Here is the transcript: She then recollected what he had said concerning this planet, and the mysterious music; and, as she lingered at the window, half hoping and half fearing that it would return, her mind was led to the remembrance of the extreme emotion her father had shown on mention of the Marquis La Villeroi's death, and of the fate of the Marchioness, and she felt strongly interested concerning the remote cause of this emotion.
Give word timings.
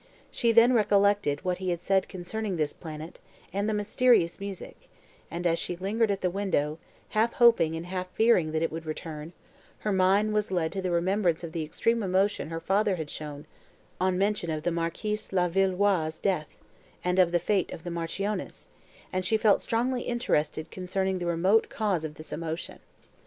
She 0.31 0.51
then 0.51 0.73
recollected 0.73 1.45
what 1.45 1.59
he 1.59 1.69
had 1.69 1.79
said 1.79 2.09
concerning 2.09 2.55
this 2.55 2.73
planet, 2.73 3.19
and 3.53 3.69
the 3.69 3.73
mysterious 3.75 4.39
music; 4.39 4.89
and, 5.29 5.45
as 5.45 5.59
she 5.59 5.75
lingered 5.75 6.09
at 6.09 6.21
the 6.21 6.29
window, 6.31 6.79
half 7.09 7.33
hoping 7.33 7.75
and 7.75 7.85
half 7.85 8.07
fearing 8.15 8.51
that 8.51 8.63
it 8.63 8.71
would 8.71 8.87
return, 8.87 9.31
her 9.81 9.91
mind 9.91 10.33
was 10.33 10.49
led 10.49 10.71
to 10.71 10.81
the 10.81 10.89
remembrance 10.89 11.43
of 11.43 11.51
the 11.51 11.61
extreme 11.63 12.01
emotion 12.01 12.49
her 12.49 12.59
father 12.59 12.95
had 12.95 13.11
shown 13.11 13.45
on 13.99 14.17
mention 14.17 14.49
of 14.49 14.63
the 14.63 14.71
Marquis 14.71 15.19
La 15.31 15.47
Villeroi's 15.47 16.17
death, 16.17 16.57
and 17.03 17.19
of 17.19 17.31
the 17.31 17.37
fate 17.37 17.71
of 17.71 17.83
the 17.83 17.91
Marchioness, 17.91 18.69
and 19.13 19.23
she 19.23 19.37
felt 19.37 19.61
strongly 19.61 20.01
interested 20.01 20.71
concerning 20.71 21.19
the 21.19 21.27
remote 21.27 21.69
cause 21.69 22.03
of 22.03 22.15
this 22.15 22.33
emotion. 22.33 22.79